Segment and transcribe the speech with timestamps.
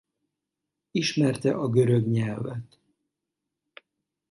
[0.91, 2.79] Ismerte a görög nyelvet.